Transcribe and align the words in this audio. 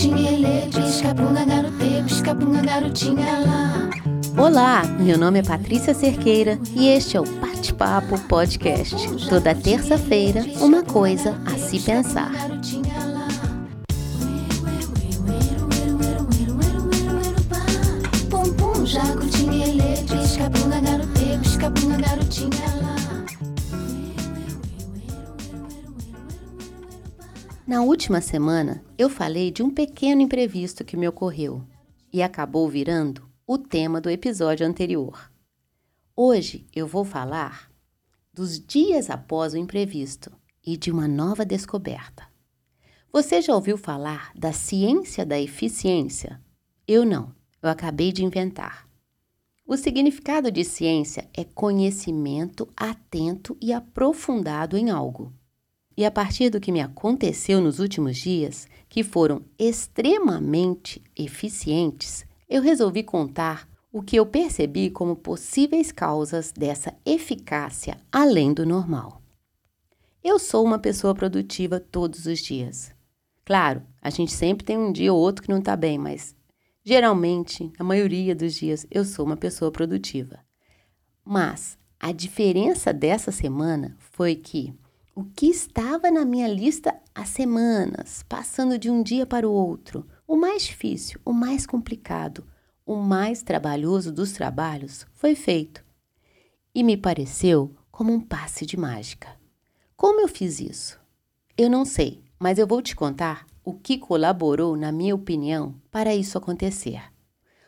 tinha 0.00 0.66
pisca-bunga, 0.72 1.44
garotê, 1.44 2.02
pisca-bunga, 2.06 2.62
garotinha 2.62 3.38
lá. 3.40 3.90
Olá, 4.42 4.82
meu 4.98 5.18
nome 5.18 5.40
é 5.40 5.42
Patrícia 5.42 5.92
Cerqueira 5.92 6.58
e 6.74 6.88
este 6.88 7.18
é 7.18 7.20
o 7.20 7.24
Bate-Papo 7.24 8.18
Podcast. 8.20 8.96
Toda 9.28 9.54
terça-feira, 9.54 10.42
uma 10.58 10.82
coisa 10.82 11.38
a 11.44 11.50
se 11.58 11.78
pensar. 11.80 12.32
Pum, 18.30 18.54
pum, 18.54 18.86
jaco, 18.86 19.26
tinha 19.26 19.66
pisca-bunga, 20.06 20.80
garotê, 20.80 21.38
pisca-bunga, 21.42 21.98
garotinha 21.98 22.66
lá. 22.80 22.99
Na 27.70 27.82
última 27.82 28.20
semana, 28.20 28.84
eu 28.98 29.08
falei 29.08 29.48
de 29.52 29.62
um 29.62 29.70
pequeno 29.70 30.20
imprevisto 30.20 30.84
que 30.84 30.96
me 30.96 31.06
ocorreu 31.06 31.64
e 32.12 32.20
acabou 32.20 32.68
virando 32.68 33.30
o 33.46 33.56
tema 33.56 34.00
do 34.00 34.10
episódio 34.10 34.66
anterior. 34.66 35.30
Hoje 36.16 36.66
eu 36.74 36.84
vou 36.84 37.04
falar 37.04 37.70
dos 38.34 38.58
dias 38.58 39.08
após 39.08 39.54
o 39.54 39.56
imprevisto 39.56 40.32
e 40.66 40.76
de 40.76 40.90
uma 40.90 41.06
nova 41.06 41.44
descoberta. 41.44 42.26
Você 43.12 43.40
já 43.40 43.54
ouviu 43.54 43.78
falar 43.78 44.32
da 44.34 44.52
ciência 44.52 45.24
da 45.24 45.40
eficiência? 45.40 46.42
Eu 46.88 47.06
não, 47.06 47.32
eu 47.62 47.70
acabei 47.70 48.10
de 48.10 48.24
inventar. 48.24 48.88
O 49.64 49.76
significado 49.76 50.50
de 50.50 50.64
ciência 50.64 51.30
é 51.32 51.44
conhecimento 51.44 52.68
atento 52.76 53.56
e 53.62 53.72
aprofundado 53.72 54.76
em 54.76 54.90
algo. 54.90 55.32
E 55.96 56.04
a 56.04 56.10
partir 56.10 56.50
do 56.50 56.60
que 56.60 56.72
me 56.72 56.80
aconteceu 56.80 57.60
nos 57.60 57.78
últimos 57.78 58.16
dias, 58.16 58.66
que 58.88 59.02
foram 59.02 59.42
extremamente 59.58 61.02
eficientes, 61.16 62.24
eu 62.48 62.62
resolvi 62.62 63.02
contar 63.02 63.68
o 63.92 64.02
que 64.02 64.16
eu 64.16 64.24
percebi 64.24 64.88
como 64.90 65.16
possíveis 65.16 65.90
causas 65.90 66.52
dessa 66.52 66.94
eficácia 67.04 67.96
além 68.10 68.52
do 68.52 68.64
normal. 68.64 69.20
Eu 70.22 70.38
sou 70.38 70.64
uma 70.64 70.78
pessoa 70.78 71.14
produtiva 71.14 71.80
todos 71.80 72.26
os 72.26 72.40
dias. 72.40 72.92
Claro, 73.44 73.82
a 74.00 74.10
gente 74.10 74.32
sempre 74.32 74.64
tem 74.64 74.78
um 74.78 74.92
dia 74.92 75.12
ou 75.12 75.18
outro 75.18 75.42
que 75.42 75.50
não 75.50 75.58
está 75.58 75.74
bem, 75.74 75.98
mas 75.98 76.36
geralmente, 76.84 77.72
a 77.78 77.84
maioria 77.84 78.34
dos 78.34 78.54
dias, 78.54 78.86
eu 78.90 79.04
sou 79.04 79.24
uma 79.24 79.36
pessoa 79.36 79.72
produtiva. 79.72 80.38
Mas 81.24 81.76
a 81.98 82.12
diferença 82.12 82.92
dessa 82.92 83.32
semana 83.32 83.96
foi 83.98 84.36
que 84.36 84.72
o 85.20 85.24
que 85.36 85.48
estava 85.48 86.10
na 86.10 86.24
minha 86.24 86.48
lista 86.48 86.98
há 87.14 87.26
semanas, 87.26 88.24
passando 88.26 88.78
de 88.78 88.88
um 88.88 89.02
dia 89.02 89.26
para 89.26 89.46
o 89.46 89.52
outro, 89.52 90.06
o 90.26 90.34
mais 90.34 90.62
difícil, 90.62 91.20
o 91.26 91.30
mais 91.30 91.66
complicado, 91.66 92.42
o 92.86 92.96
mais 92.96 93.42
trabalhoso 93.42 94.10
dos 94.10 94.32
trabalhos, 94.32 95.06
foi 95.12 95.34
feito. 95.34 95.84
E 96.74 96.82
me 96.82 96.96
pareceu 96.96 97.76
como 97.90 98.14
um 98.14 98.18
passe 98.18 98.64
de 98.64 98.78
mágica. 98.78 99.28
Como 99.94 100.22
eu 100.22 100.28
fiz 100.28 100.58
isso? 100.58 100.98
Eu 101.54 101.68
não 101.68 101.84
sei, 101.84 102.24
mas 102.38 102.58
eu 102.58 102.66
vou 102.66 102.80
te 102.80 102.96
contar 102.96 103.44
o 103.62 103.74
que 103.74 103.98
colaborou, 103.98 104.74
na 104.74 104.90
minha 104.90 105.14
opinião, 105.14 105.74
para 105.90 106.14
isso 106.14 106.38
acontecer. 106.38 107.02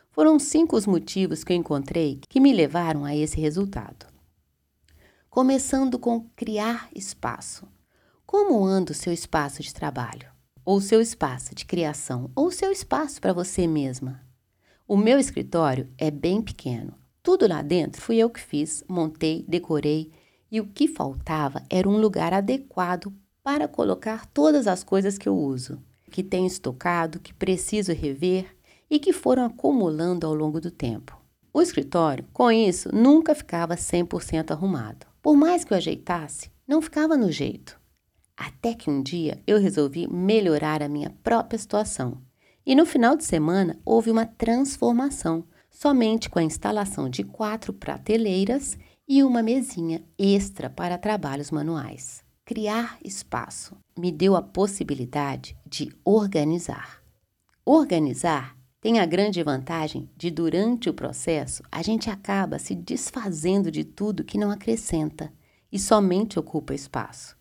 Foram 0.09 0.39
cinco 0.39 0.75
os 0.75 0.87
motivos 0.87 1.43
que 1.43 1.53
eu 1.53 1.57
encontrei 1.57 2.19
que 2.27 2.39
me 2.39 2.51
levaram 2.51 3.05
a 3.05 3.15
esse 3.15 3.39
resultado 3.39 4.12
começando 5.33 5.97
com 5.97 6.29
criar 6.35 6.87
espaço. 6.93 7.67
Como 8.23 8.63
anda 8.63 8.91
o 8.91 8.95
seu 8.95 9.11
espaço 9.11 9.63
de 9.63 9.73
trabalho? 9.73 10.27
Ou 10.63 10.79
seu 10.79 11.01
espaço 11.01 11.55
de 11.55 11.65
criação? 11.65 12.29
Ou 12.35 12.51
seu 12.51 12.71
espaço 12.71 13.19
para 13.19 13.33
você 13.33 13.65
mesma? 13.65 14.21
O 14.87 14.95
meu 14.95 15.17
escritório 15.17 15.89
é 15.97 16.11
bem 16.11 16.39
pequeno. 16.39 16.93
Tudo 17.23 17.47
lá 17.47 17.63
dentro 17.63 17.99
fui 17.99 18.17
eu 18.17 18.29
que 18.29 18.39
fiz, 18.39 18.83
montei, 18.87 19.43
decorei 19.47 20.11
e 20.51 20.61
o 20.61 20.67
que 20.67 20.87
faltava 20.87 21.63
era 21.67 21.89
um 21.89 21.97
lugar 21.97 22.31
adequado 22.31 23.11
para 23.41 23.67
colocar 23.67 24.27
todas 24.27 24.67
as 24.67 24.83
coisas 24.83 25.17
que 25.17 25.27
eu 25.27 25.35
uso, 25.35 25.81
que 26.11 26.21
tenho 26.21 26.45
estocado, 26.45 27.19
que 27.19 27.33
preciso 27.33 27.91
rever 27.91 28.55
e 28.87 28.99
que 28.99 29.11
foram 29.11 29.45
acumulando 29.45 30.27
ao 30.27 30.35
longo 30.35 30.61
do 30.61 30.69
tempo. 30.69 31.19
O 31.51 31.59
escritório, 31.59 32.23
com 32.31 32.51
isso, 32.51 32.93
nunca 32.93 33.33
ficava 33.33 33.75
100% 33.75 34.51
arrumado. 34.51 35.11
Por 35.23 35.37
mais 35.37 35.63
que 35.63 35.73
eu 35.73 35.77
ajeitasse, 35.77 36.51
não 36.67 36.81
ficava 36.81 37.15
no 37.15 37.31
jeito. 37.31 37.79
Até 38.35 38.73
que 38.73 38.89
um 38.89 39.01
dia 39.01 39.41
eu 39.47 39.57
resolvi 39.57 40.05
melhorar 40.05 40.83
a 40.83 40.89
minha 40.89 41.11
própria 41.23 41.57
situação. 41.57 42.21
E 42.65 42.75
no 42.75 42.85
final 42.85 43.15
de 43.15 43.23
semana 43.23 43.79
houve 43.85 44.11
uma 44.11 44.25
transformação, 44.25 45.45
somente 45.71 46.29
com 46.29 46.39
a 46.39 46.43
instalação 46.43 47.09
de 47.09 47.23
quatro 47.23 47.71
prateleiras 47.71 48.77
e 49.07 49.23
uma 49.23 49.41
mesinha 49.41 50.03
extra 50.19 50.69
para 50.69 50.97
trabalhos 50.97 51.51
manuais. 51.51 52.21
Criar 52.43 52.97
espaço 53.01 53.77
me 53.97 54.11
deu 54.11 54.35
a 54.35 54.41
possibilidade 54.41 55.57
de 55.65 55.89
organizar. 56.03 57.01
Organizar 57.65 58.57
tem 58.83 58.99
a 58.99 59.05
grande 59.05 59.41
vantagem 59.41 60.09
de, 60.17 60.29
durante 60.29 60.89
o 60.89 60.93
processo, 60.93 61.63
a 61.71 61.81
gente 61.81 62.09
acaba 62.09 62.59
se 62.59 62.75
desfazendo 62.75 63.71
de 63.71 63.85
tudo 63.85 64.25
que 64.25 64.37
não 64.37 64.51
acrescenta 64.51 65.31
e 65.71 65.79
somente 65.79 66.37
ocupa 66.37 66.73
espaço. 66.73 67.37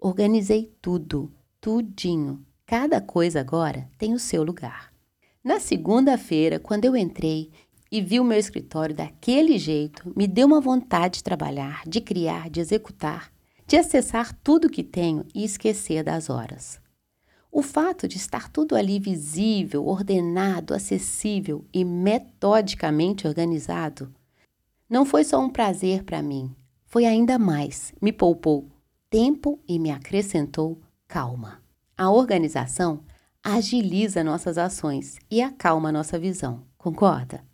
Organizei 0.00 0.74
tudo, 0.80 1.30
tudinho. 1.60 2.42
Cada 2.64 3.02
coisa 3.02 3.38
agora 3.38 3.86
tem 3.98 4.14
o 4.14 4.18
seu 4.18 4.42
lugar. 4.42 4.90
Na 5.44 5.60
segunda-feira, 5.60 6.58
quando 6.58 6.86
eu 6.86 6.96
entrei 6.96 7.50
e 7.92 8.00
vi 8.00 8.18
o 8.18 8.24
meu 8.24 8.38
escritório 8.38 8.96
daquele 8.96 9.58
jeito, 9.58 10.10
me 10.16 10.26
deu 10.26 10.46
uma 10.46 10.58
vontade 10.58 11.18
de 11.18 11.24
trabalhar, 11.24 11.82
de 11.86 12.00
criar, 12.00 12.48
de 12.48 12.60
executar, 12.60 13.30
de 13.66 13.76
acessar 13.76 14.34
tudo 14.42 14.70
que 14.70 14.82
tenho 14.82 15.26
e 15.34 15.44
esquecer 15.44 16.02
das 16.02 16.30
horas. 16.30 16.80
O 17.50 17.62
fato 17.62 18.06
de 18.06 18.16
estar 18.18 18.50
tudo 18.50 18.76
ali 18.76 18.98
visível, 18.98 19.86
ordenado, 19.86 20.74
acessível 20.74 21.64
e 21.72 21.84
metodicamente 21.84 23.26
organizado 23.26 24.12
não 24.88 25.04
foi 25.04 25.24
só 25.24 25.38
um 25.40 25.50
prazer 25.50 26.04
para 26.04 26.22
mim, 26.22 26.54
foi 26.86 27.04
ainda 27.04 27.38
mais. 27.38 27.92
Me 28.00 28.12
poupou 28.12 28.66
tempo 29.10 29.58
e 29.68 29.78
me 29.78 29.90
acrescentou 29.90 30.80
calma. 31.06 31.62
A 31.96 32.10
organização 32.10 33.00
agiliza 33.42 34.22
nossas 34.24 34.58
ações 34.58 35.18
e 35.30 35.42
acalma 35.42 35.92
nossa 35.92 36.18
visão, 36.18 36.62
concorda? 36.76 37.44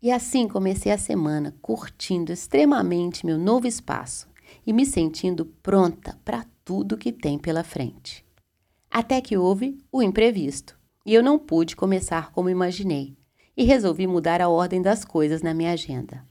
E 0.00 0.10
assim 0.10 0.46
comecei 0.46 0.92
a 0.92 0.98
semana 0.98 1.54
curtindo 1.60 2.32
extremamente 2.32 3.26
meu 3.26 3.36
novo 3.36 3.66
espaço 3.66 4.28
e 4.66 4.72
me 4.72 4.86
sentindo 4.86 5.44
pronta 5.44 6.18
para 6.24 6.46
tudo 6.64 6.96
que 6.96 7.12
tem 7.12 7.38
pela 7.38 7.64
frente. 7.64 8.27
Até 8.90 9.20
que 9.20 9.36
houve 9.36 9.78
o 9.92 10.02
imprevisto 10.02 10.78
e 11.04 11.14
eu 11.14 11.22
não 11.22 11.38
pude 11.38 11.76
começar 11.76 12.32
como 12.32 12.50
imaginei 12.50 13.16
e 13.56 13.64
resolvi 13.64 14.06
mudar 14.06 14.40
a 14.40 14.48
ordem 14.48 14.80
das 14.80 15.04
coisas 15.04 15.42
na 15.42 15.52
minha 15.52 15.72
agenda. 15.72 16.26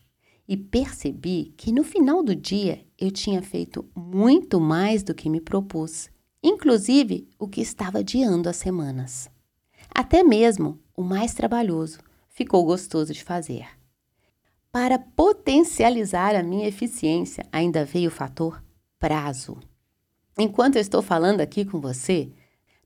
E 0.48 0.56
percebi 0.56 1.54
que 1.58 1.72
no 1.72 1.84
final 1.84 2.24
do 2.24 2.36
dia 2.36 2.86
eu 2.98 3.12
tinha 3.12 3.42
feito 3.42 3.86
muito 3.96 4.60
mais 4.60 5.04
do 5.04 5.14
que 5.14 5.30
me 5.30 5.42
propus, 5.42 6.10
inclusive 6.42 7.28
o 7.38 7.48
que 7.48 7.60
estava 7.60 8.00
adiando 8.00 8.48
há 8.48 8.54
semanas. 8.54 9.30
Até 9.94 10.24
mesmo 10.24 10.80
o 10.96 11.04
mais 11.04 11.34
trabalhoso 11.34 12.00
ficou 12.30 12.64
gostoso 12.64 13.14
de 13.14 13.24
fazer. 13.24 13.68
Para 14.72 15.00
potencializar 15.00 16.36
a 16.36 16.44
minha 16.44 16.68
eficiência, 16.68 17.46
ainda 17.52 17.84
veio 17.84 18.10
o 18.10 18.14
fator 18.14 18.64
prazo. 19.00 19.58
Enquanto 20.38 20.76
eu 20.76 20.82
estou 20.82 21.02
falando 21.02 21.42
aqui 21.42 21.66
com 21.66 21.82
você, 21.82 22.32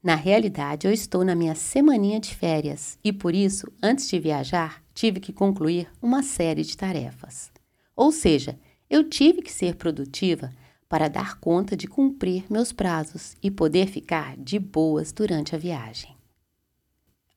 na 0.04 0.16
realidade, 0.16 0.88
eu 0.88 0.94
estou 0.94 1.24
na 1.24 1.36
minha 1.36 1.54
semaninha 1.54 2.20
de 2.20 2.36
férias 2.36 2.98
e 3.04 3.14
por 3.14 3.36
isso, 3.36 3.68
antes 3.84 4.10
de 4.10 4.20
viajar, 4.20 4.84
tive 4.96 5.20
que 5.20 5.32
concluir 5.32 5.88
uma 6.02 6.24
série 6.24 6.64
de 6.64 6.76
tarefas. 6.76 7.52
Ou 7.96 8.12
seja, 8.12 8.58
eu 8.90 9.08
tive 9.08 9.44
que 9.44 9.52
ser 9.52 9.76
produtiva 9.76 10.52
para 10.90 11.08
dar 11.08 11.40
conta 11.40 11.78
de 11.78 11.88
cumprir 11.88 12.46
meus 12.50 12.72
prazos 12.72 13.36
e 13.44 13.52
poder 13.52 13.88
ficar 13.88 14.36
de 14.38 14.58
boas 14.58 15.12
durante 15.12 15.56
a 15.56 15.58
viagem. 15.58 16.18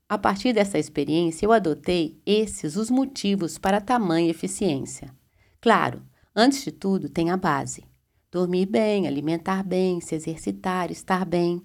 A 0.09 0.17
partir 0.17 0.53
dessa 0.53 0.79
experiência, 0.79 1.45
eu 1.45 1.53
adotei 1.53 2.19
esses 2.25 2.77
os 2.77 2.91
motivos 2.91 3.59
para 3.59 3.81
tamanha 3.81 4.31
eficiência. 4.31 5.15
Claro, 5.61 6.03
antes 6.35 6.65
de 6.65 6.73
tudo, 6.73 7.09
tem 7.09 7.31
a 7.31 7.37
base: 7.37 7.85
dormir 8.31 8.67
bem, 8.67 9.07
alimentar 9.07 9.63
bem, 9.63 10.01
se 10.01 10.15
exercitar, 10.15 10.91
estar 10.91 11.25
bem. 11.25 11.63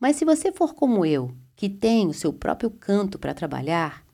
Mas 0.00 0.16
se 0.16 0.24
você 0.24 0.52
for 0.52 0.74
como 0.74 1.04
eu, 1.04 1.34
que 1.56 1.68
tem 1.68 2.06
o 2.06 2.14
seu 2.14 2.32
próprio 2.32 2.70
canto 2.70 3.18
para 3.18 3.34
trabalhar, 3.34 4.04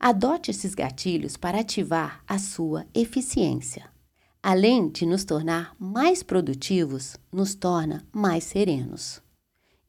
adote 0.00 0.50
esses 0.50 0.74
gatilhos 0.74 1.36
para 1.36 1.60
ativar 1.60 2.22
a 2.26 2.38
sua 2.38 2.86
eficiência. 2.94 3.90
Além 4.42 4.88
de 4.88 5.04
nos 5.04 5.24
tornar 5.24 5.74
mais 5.78 6.22
produtivos, 6.22 7.16
nos 7.32 7.54
torna 7.54 8.06
mais 8.12 8.44
serenos. 8.44 9.20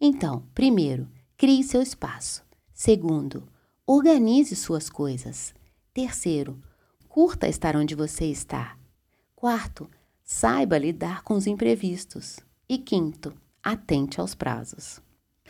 Então, 0.02 0.44
primeiro, 0.54 1.08
crie 1.38 1.64
seu 1.64 1.82
espaço. 1.82 2.44
Segundo, 2.74 3.48
organize 3.86 4.56
suas 4.56 4.90
coisas. 4.90 5.54
Terceiro, 5.94 6.62
curta 7.08 7.48
estar 7.48 7.76
onde 7.76 7.96
você 7.96 8.26
está. 8.26 8.78
Quarto, 9.36 9.90
saiba 10.24 10.78
lidar 10.78 11.24
com 11.24 11.36
os 11.36 11.48
imprevistos. 11.48 12.40
E 12.68 12.78
quinto, 12.78 13.34
atente 13.64 14.20
aos 14.20 14.36
prazos. 14.36 15.02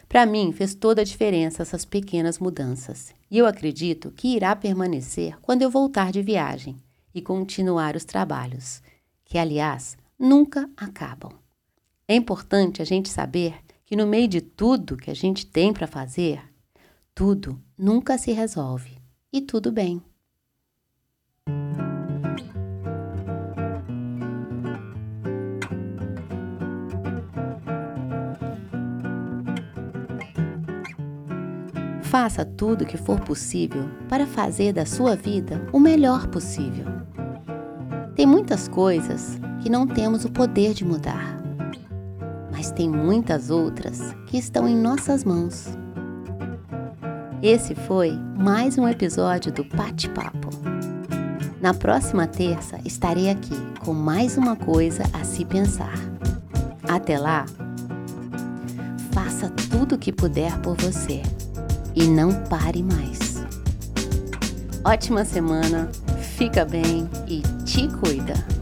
Para 0.08 0.26
mim, 0.26 0.54
fez 0.54 0.74
toda 0.74 1.02
a 1.02 1.06
diferença 1.06 1.62
essas 1.62 1.84
pequenas 1.84 2.40
mudanças, 2.40 3.14
e 3.30 3.38
eu 3.38 3.46
acredito 3.46 4.12
que 4.12 4.36
irá 4.36 4.56
permanecer 4.56 5.38
quando 5.42 5.62
eu 5.62 5.70
voltar 5.70 6.12
de 6.12 6.22
viagem 6.22 6.78
e 7.14 7.22
continuar 7.22 7.96
os 7.96 8.06
trabalhos, 8.06 8.82
que, 9.26 9.38
aliás, 9.38 9.98
nunca 10.18 10.70
acabam. 10.78 11.34
É 12.08 12.16
importante 12.16 12.82
a 12.82 12.86
gente 12.86 13.10
saber 13.10 13.56
que, 13.86 13.96
no 13.96 14.08
meio 14.08 14.28
de 14.28 14.40
tudo 14.40 14.96
que 14.96 15.12
a 15.12 15.14
gente 15.14 15.46
tem 15.46 15.74
para 15.74 15.88
fazer, 15.88 16.42
tudo 17.14 17.62
nunca 17.78 18.18
se 18.18 18.32
resolve 18.32 18.98
e 19.32 19.42
tudo 19.42 19.72
bem. 19.72 20.02
Faça 32.10 32.46
tudo 32.46 32.84
o 32.84 32.88
que 32.88 32.96
for 32.96 33.20
possível 33.20 33.90
para 34.08 34.26
fazer 34.26 34.72
da 34.72 34.86
sua 34.86 35.14
vida 35.14 35.68
o 35.74 35.80
melhor 35.80 36.28
possível. 36.28 36.86
Tem 38.16 38.26
muitas 38.26 38.66
coisas 38.70 39.38
que 39.62 39.70
não 39.70 39.86
temos 39.86 40.24
o 40.24 40.32
poder 40.32 40.74
de 40.74 40.86
mudar, 40.86 41.38
mas 42.50 42.72
tem 42.72 42.90
muitas 42.90 43.50
outras 43.50 44.16
que 44.26 44.38
estão 44.38 44.70
em 44.70 44.76
nossas 44.76 45.26
mãos. 45.26 45.78
Esse 47.44 47.76
foi 47.76 48.18
mais 48.38 48.78
um 48.78 48.88
episódio 48.88 49.52
do 49.52 49.66
Pate 49.66 50.10
Papo. 50.10 50.50
Na 51.60 51.74
próxima 51.74 52.26
terça 52.26 52.80
estarei 52.86 53.30
aqui 53.30 53.56
com 53.84 53.94
mais 53.94 54.38
uma 54.38 54.56
coisa 54.56 55.04
a 55.12 55.26
se 55.26 55.44
pensar. 55.44 56.00
Até 56.88 57.20
lá, 57.20 57.46
faça 59.12 59.50
tudo 59.70 59.96
o 59.96 59.98
que 60.00 60.14
puder 60.14 60.58
por 60.62 60.78
você 60.78 61.22
e 61.98 62.08
não 62.08 62.32
pare 62.44 62.84
mais. 62.84 63.44
Ótima 64.86 65.26
semana, 65.26 65.90
fica 66.38 66.64
bem 66.64 67.10
e 67.28 67.42
te 67.66 67.88
cuida! 67.88 68.57